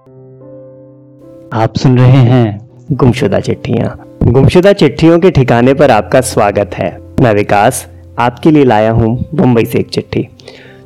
आप 0.00 1.72
सुन 1.76 1.98
रहे 1.98 2.18
हैं 2.24 2.68
गुमशुदा 2.92 3.40
चिट्ठियाँ। 3.40 4.18
गुमशुदा 4.24 4.72
चिट्ठियों 4.72 5.18
के 5.18 5.30
ठिकाने 5.30 5.74
पर 5.74 5.90
आपका 5.90 6.20
स्वागत 6.20 6.70
है। 6.74 7.02
मैं 7.22 7.34
विकास, 7.34 7.88
आपके 8.18 8.50
लिए 8.50 8.64
लाया 8.64 8.90
हूँ 8.90 9.28
मुंबई 9.34 9.64
से 9.64 9.78
एक 9.78 9.88
चिट्ठी। 9.88 10.28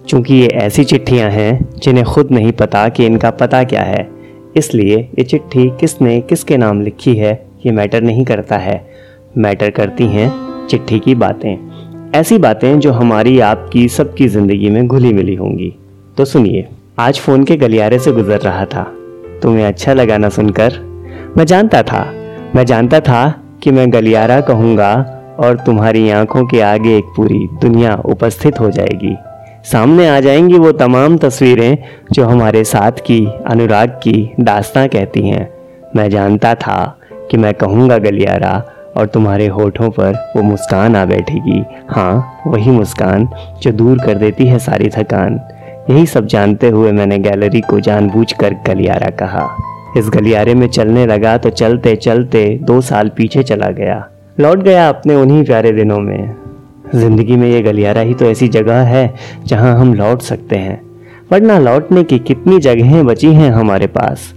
चूँकि 0.08 0.34
ये 0.34 0.46
ऐसी 0.46 0.84
चिट्ठियाँ 0.84 1.30
हैं 1.30 1.78
जिन्हें 1.78 2.04
खुद 2.04 2.30
नहीं 2.30 2.52
पता 2.52 2.88
कि 2.88 3.06
इनका 3.06 3.30
पता 3.30 3.64
क्या 3.64 3.82
है, 3.82 4.08
इसलिए 4.56 4.96
ये 4.96 5.24
चिट्ठी 5.24 5.70
किसने, 5.70 6.20
किसके 6.20 6.56
नाम 6.56 6.82
लिखी 6.82 7.16
है, 7.16 7.46
ये 7.66 7.72
मैटर 7.72 8.02
नहीं 8.02 8.24
करता 8.24 8.56
है। 8.56 8.86
मैटर 9.38 9.70
करती 9.70 10.06
हैं 10.06 10.66
चिट्ठी 10.66 10.98
की 10.98 11.14
बातें। 11.14 12.10
ऐसी 12.14 12.38
बातें 12.38 12.78
जो 12.80 12.92
हमारी, 12.92 13.40
आपकी, 13.40 13.88
सबकी 13.88 14.28
ज़िंदगी 14.28 14.70
में 14.70 14.86
घुली 14.86 15.12
मिली 15.12 15.34
होंगी। 15.34 15.74
तो 16.16 16.24
सुनिए, 16.24 16.68
आज 16.98 17.20
फ़ोन 17.20 17.44
के 17.44 17.56
गलियारे 17.56 17.98
से 17.98 18.12
गुजर 18.12 18.40
रहा 18.40 18.64
था। 18.64 18.96
तुम्हें 19.42 19.64
अच्छा 19.64 19.92
लगा 19.92 20.18
ना 20.18 20.28
सुनकर। 20.28 20.78
मैं 21.36 21.44
जानता 21.44 21.82
था, 21.82 22.04
मैं 22.56 22.64
जानता 22.66 23.00
था 23.00 23.22
कि 23.62 23.70
मैं 23.70 23.92
गलियारा 23.92 24.40
कहूँगा 24.40 24.92
और 25.40 25.56
तुम्हारी 25.56 26.10
आँखों 26.10 26.44
के 26.46 26.60
आगे 26.60 26.96
एक 26.96 27.04
पूरी 27.16 27.48
दुनिया 27.62 27.94
उपस्थित 28.04 28.60
हो 28.60 28.70
जाएगी। 28.70 29.16
सामने 29.64 30.08
आ 30.08 30.20
जाएँगी 30.20 30.58
वो 30.58 30.72
तमाम 30.72 31.16
तस्वीरें 31.18 31.78
जो 32.12 32.24
हमारे 32.24 32.64
साथ 32.64 32.92
की, 32.92 33.26
अनुराग 33.46 33.88
की 34.02 34.30
दास्तां 34.40 34.86
कहती 34.88 35.28
हैं। 35.28 35.48
मैं 35.96 36.08
जानता 36.10 36.54
था 36.54 36.98
कि 37.30 37.36
मैं 37.36 37.54
कहूँगा 37.54 37.98
गलियारा 37.98 38.62
और 38.96 39.06
तुम्हारे 39.06 39.46
होठों 39.46 39.90
पर 39.90 40.32
वो 40.36 40.42
मुस्कान 40.42 40.96
आ 40.96 41.04
बैठेगी। 41.04 41.62
हाँ 41.88 42.42
वही 42.46 42.70
मुस्कान 42.70 43.28
जो 43.62 43.72
दूर 43.72 43.98
कर 43.98 44.14
देती 44.14 44.46
है 44.46 44.58
सारी 44.58 44.88
थकान। 44.88 45.40
यही 45.90 46.06
सब 46.06 46.26
जानते 46.26 46.68
हुए 46.68 46.92
मैंने 46.92 47.18
गैलरी 47.18 47.60
को 47.60 47.80
जानबूझकर 47.80 48.54
गलियारा 48.66 49.10
कहा। 49.16 49.48
इस 49.96 50.08
गलियारे 50.08 50.54
में 50.54 50.66
चलने 50.68 51.06
लगा 51.06 51.36
तो 51.38 51.50
चलते 51.50 51.94
चलते 51.96 52.46
दो 52.62 52.80
साल 52.80 53.08
पीछे 53.08 53.42
चला 53.42 53.68
गया। 53.72 54.04
लौट 54.40 54.62
गया 54.62 54.88
अपने 54.88 55.14
उन्हीं 55.14 55.44
प्यारे 55.44 55.72
दिनों 55.72 55.98
में। 55.98 56.34
ज़िंदगी 56.94 57.36
में 57.36 57.48
ये 57.48 57.60
गलियारा 57.62 58.00
ही 58.00 58.14
तो 58.14 58.24
ऐसी 58.24 58.48
जगह 58.48 58.82
है 58.84 59.14
जहाँ 59.46 59.74
हम 59.78 59.94
लौट 59.94 60.22
सकते 60.22 60.56
हैं। 60.56 60.80
वरना 61.32 61.58
लौटने 61.58 62.02
की 62.04 62.18
कितनी 62.20 62.58
जगहें 62.60 63.04
बची 63.06 63.32
हैं 63.34 63.50
हमारे 63.50 63.86
पास। 63.88 64.32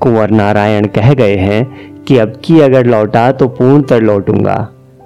कुंवर 0.00 0.30
नारायण 0.30 0.86
कह 0.86 1.12
गए 1.14 1.36
हैं 1.36 1.64
कि 2.04 2.18
अब 2.18 2.40
की 2.44 2.60
अगर 2.60 2.86
लौटा 2.86 3.30
तो 3.32 3.48
पूर्णतर 3.50 4.02
लौटूँगा, 4.02 4.56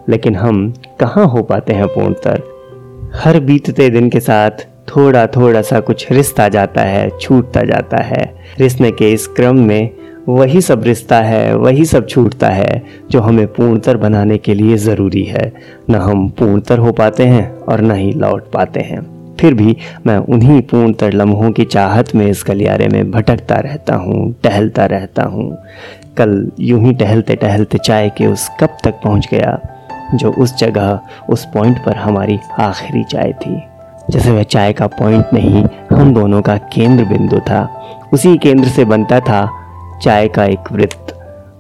लेकिन 0.08 0.36
हम 0.36 0.72
कहाँ 1.00 1.26
हो 1.26 1.42
पाते 1.42 1.72
हैं 1.72 1.86
पूर्णतर? 1.88 2.42
हर 3.14 3.40
बीतते 3.40 3.88
दिन 3.90 4.08
के 4.10 4.20
साथ 4.20 4.66
थोड़ा 4.88 5.26
थोड़ा 5.26 5.62
सा 5.62 5.80
कुछ 5.80 6.12
रिश्ता 6.12 6.48
जाता 6.48 6.82
है, 6.82 7.18
छूटता 7.20 7.62
जाता 7.62 8.02
है। 8.02 8.34
रिश्ते 8.58 8.90
के 8.90 9.12
इस 9.12 9.26
क्रम 9.26 9.58
में 9.58 9.90
वही 10.28 10.60
सब 10.60 10.82
रिश्ता 10.82 11.20
है, 11.20 11.56
वही 11.56 11.84
सब 11.84 12.06
छूटता 12.06 12.48
है, 12.48 12.82
जो 13.10 13.20
हमें 13.20 13.46
पूर्णतर 13.46 13.96
बनाने 13.96 14.38
के 14.38 14.54
लिए 14.54 14.76
ज़रूरी 14.76 15.24
है। 15.24 15.52
न 15.90 15.94
हम 15.94 16.28
पूर्णतर 16.28 16.78
हो 16.78 16.92
पाते 16.92 17.26
हैं 17.26 17.58
और 17.58 17.80
न 17.80 17.90
ही 17.90 18.12
लौट 18.12 18.50
पाते 18.50 18.80
हैं। 18.80 19.36
फिर 19.40 19.54
भी 19.54 19.76
मैं 20.06 20.16
उन्हीं 20.16 20.62
पूर्णतर 20.62 21.12
लम्हों 21.12 21.50
की 21.50 21.64
चाहत 21.64 22.14
में 22.14 22.26
इस 22.26 22.44
गलियारे 22.48 22.88
में 22.88 23.10
भटकता 23.10 23.54
रहता 23.54 23.96
हूँ, 23.96 24.34
टहलता 24.42 24.86
रहता 24.86 25.22
हूँ। 25.22 25.56
कल 26.16 26.50
यूँ 26.60 26.84
ही 26.84 26.92
टहलते 26.92 27.36
टहलते 27.36 27.78
चाय 27.78 28.08
के 28.08 28.26
उस 28.26 28.48
कब 28.60 28.76
तक 28.84 29.00
पहुँच 29.04 29.28
गया, 29.30 29.58
जो 30.14 30.32
उस 30.32 30.58
जगह, 30.58 31.00
उस 31.28 31.44
पॉइंट 31.54 31.84
पर 31.84 31.96
हमारी 31.96 32.38
आखिरी 32.58 33.04
चाय 33.04 33.32
थी। 33.32 33.62
जैसे 34.10 34.30
वह 34.30 34.42
चाय 34.42 34.72
का 34.72 34.86
पॉइंट 34.86 35.32
नहीं, 35.34 35.64
हम 35.90 36.12
दोनों 36.14 36.40
का 36.42 36.56
केंद्र 36.74 37.04
बिंदु 37.04 37.40
था। 37.40 37.68
उसी 38.12 38.36
केंद्र 38.38 38.68
से 38.68 38.84
बनता 38.84 39.20
था 39.20 39.48
चाय 40.02 40.28
का 40.28 40.44
एक 40.44 40.72
वृत्त, 40.72 41.12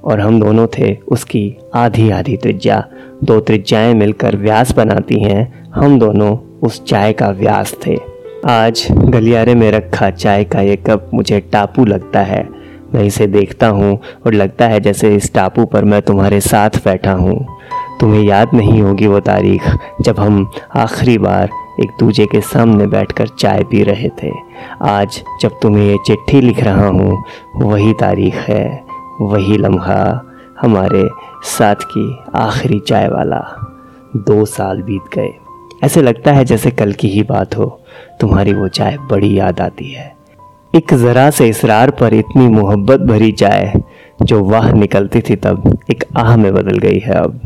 और 0.04 0.20
हम 0.20 0.40
दोनों 0.40 0.66
थे 0.78 0.96
उसकी 1.08 1.56
आधी 1.74 2.10
आधी 2.10 2.36
त्रिज्या। 2.36 2.84
दो 3.24 3.38
त्रिज्याएँ 3.40 3.94
मिलकर 3.94 4.36
व्यास 4.36 4.72
बनाती 4.74 5.22
हैं, 5.22 5.70
हम 5.74 5.98
दोनों 5.98 6.36
उस 6.62 6.84
चाय 6.84 7.12
का 7.12 7.30
व्यास 7.30 7.74
थे। 7.86 7.96
आज 8.48 8.86
गलियारे 8.90 9.54
में 9.54 9.70
रखा 9.70 10.10
चाय 10.10 10.44
का 10.44 10.60
ये 10.60 10.76
कप 10.76 11.10
मुझे 11.14 11.40
टापू 11.52 11.84
लगता 11.84 12.20
है। 12.20 12.42
मैं 12.94 13.04
इसे 13.04 13.26
देखता 13.26 13.68
हूँ, 13.68 13.98
और 14.26 14.34
लगता 14.34 14.66
है 14.66 14.80
जैसे 14.80 15.14
इस 15.14 15.32
टापू 15.34 15.64
पर 15.64 15.84
मैं 15.84 16.02
तुम्हारे 16.02 16.40
साथ 16.40 16.84
बैठा 16.84 17.12
हूँ। 17.12 17.38
तुम्हें 18.00 18.22
याद 18.22 18.54
नहीं 18.54 18.80
होगी 18.82 19.06
वो 19.06 19.20
तारीख, 19.20 19.62
जब 20.02 20.18
हम 20.20 20.50
आखिरी 20.76 21.18
बार 21.18 21.50
एक 21.80 21.90
दूजे 22.00 22.26
के 22.26 22.40
सामने 22.40 22.86
बैठकर 22.86 23.28
चाय 23.28 23.64
पी 23.64 23.82
रहे 23.82 24.08
थे। 24.22 24.30
आज 24.82 25.22
जब 25.40 25.50
तुम्हें 25.62 25.86
ये 25.86 25.96
चिट्ठी 26.06 26.40
लिख 26.40 26.60
रहा 26.60 26.86
हूँ, 26.86 27.24
वही 27.56 27.92
तारीख 27.92 28.34
है, 28.34 28.84
वही 29.20 29.56
लम्हा 29.56 30.22
हमारे 30.60 31.08
साथ 31.42 31.74
की 31.74 32.18
आखिरी 32.34 32.80
चाय 32.80 33.08
वाला। 33.08 33.72
दो 34.16 34.44
साल 34.44 34.82
बीत 34.82 35.02
गए। 35.14 35.34
ऐसे 35.84 36.02
लगता 36.02 36.32
है 36.32 36.44
जैसे 36.44 36.70
कल 36.70 36.92
की 36.92 37.08
ही 37.08 37.22
बात 37.22 37.56
हो। 37.56 37.80
तुम्हारी 38.20 38.54
वो 38.54 38.68
चाय 38.68 38.98
बड़ी 39.10 39.38
याद 39.38 39.60
आती 39.60 39.92
है। 39.92 40.16
एक 40.74 40.94
ज़रा 40.94 41.30
से 41.30 41.48
इसरार 41.48 41.90
पर 41.90 42.14
इतनी 42.14 42.48
मोहब्बत 42.48 43.00
भरी 43.00 43.32
चाय 43.32 43.72
जो 44.22 44.44
वाह 44.44 44.72
निकलती 44.72 45.20
थी 45.20 45.36
तब, 45.36 45.78
एक 45.90 46.04
आह 46.16 46.36
में 46.36 46.54
बदल 46.54 46.78
गई 46.78 46.98
है 46.98 47.14
अब। 47.14 47.40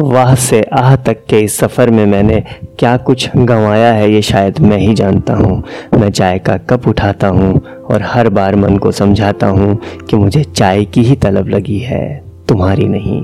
वाह 0.00 0.34
से 0.34 0.60
आह 0.72 0.94
तक 0.96 1.24
के 1.30 1.38
इस 1.40 1.56
सफ़र 1.58 1.90
में 1.90 2.04
मैंने 2.06 2.40
क्या 2.78 2.96
कुछ 2.96 3.28
गंवाया 3.36 3.92
है 3.92 4.10
ये 4.12 4.22
शायद 4.22 4.58
मैं 4.58 4.78
ही 4.78 4.94
जानता 4.94 5.34
हूँ। 5.34 5.62
मैं 5.94 6.10
चाय 6.10 6.38
का 6.38 6.56
कप 6.70 6.88
उठाता 6.88 7.28
हूँ 7.28 7.60
और 7.84 8.02
हर 8.02 8.28
बार 8.28 8.56
मन 8.56 8.78
को 8.78 8.92
समझाता 8.92 9.46
हूँ 9.46 9.80
कि 10.10 10.16
मुझे 10.16 10.44
चाय 10.44 10.84
की 10.84 11.02
ही 11.02 11.16
तलब 11.16 11.48
लगी 11.48 11.78
है, 11.78 12.24
तुम्हारी 12.48 12.88
नहीं। 12.88 13.22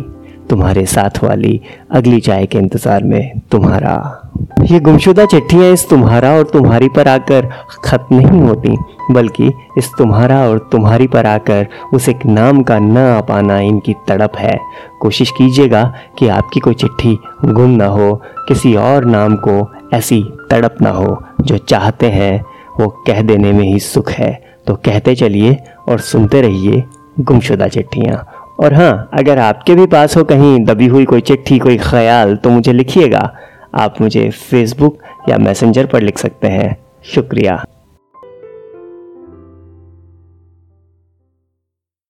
तुम्हारे 0.50 0.84
साथ 0.87 1.22
वाली 1.25 1.61
अगली 1.91 2.21
चाय 2.21 2.47
के 2.47 2.59
इंतज़ार 2.59 3.05
में 3.05 3.41
तुम्हारा। 3.53 3.97
ये 4.65 4.81
गुमशुदा 4.81 5.25
चिट्ठियाँ 5.25 5.72
इस 5.72 5.88
तुम्हारा 5.88 6.33
और 6.37 6.44
तुम्हारी 6.44 6.88
पर 6.88 7.09
आकर 7.09 7.49
ख़त्म 7.84 8.16
नहीं 8.16 8.41
होती, 8.41 8.77
बल्कि 9.11 9.50
इस 9.78 9.91
तुम्हारा 9.99 10.38
और 10.49 10.59
तुम्हारी 10.72 11.06
पर 11.06 11.27
आकर 11.27 11.66
उस 11.94 12.09
एक 12.09 12.27
नाम 12.27 12.62
का 12.62 12.78
न 12.78 12.97
आ 12.99 13.21
पाना 13.22 13.59
इनकी 13.61 13.94
तड़प 14.09 14.37
है। 14.37 14.59
कोशिश 15.00 15.31
कीजिएगा 15.31 15.83
कि 16.19 16.28
आपकी 16.28 16.61
कोई 16.61 16.75
चिट्ठी 16.75 17.19
गुम 17.44 17.71
ना 17.72 17.87
हो, 17.87 18.15
किसी 18.49 18.75
और 18.77 19.05
नाम 19.06 19.37
को 19.38 19.71
ऐसी 19.94 20.22
तड़प 20.50 20.77
ना 20.82 20.91
हो, 20.91 21.17
जो 21.41 21.59
चाहते 21.59 22.11
हैं 22.11 22.41
वो 22.81 22.88
कह 23.06 23.22
देने 23.22 23.53
में 23.53 23.65
ही 23.65 23.78
सुख 23.81 24.11
है। 24.11 24.32
तो 24.67 24.75
कहते 24.77 25.15
चलिए 25.15 25.56
और 25.88 26.00
सुनते 26.00 26.41
रहिए 26.41 26.82
गुमशुदा 27.21 27.69
चिट्ठियाँ। 27.69 28.25
और 28.65 28.75
हाँ 28.75 29.10
अगर 29.15 29.38
आपके 29.38 29.75
भी 29.75 29.87
पास 29.87 30.16
हो 30.16 30.25
कहीं 30.25 30.65
दबी 30.65 30.87
हुई 30.87 31.04
कोई 31.04 31.21
चिट्ठी, 31.21 31.59
कोई 31.59 31.78
ख्याल 31.78 32.37
तो 32.37 32.50
मुझे 32.50 32.72
लिखिएगा। 32.72 33.34
आप 33.75 34.00
मुझे 34.00 34.31
फेसबुक 34.31 34.98
या 35.28 35.38
मैसेंजर 35.38 35.87
पर 35.87 36.00
लिख 36.00 36.19
सकते 36.19 36.48
हैं। 36.48 36.76
शुक्रिया। 37.04 37.65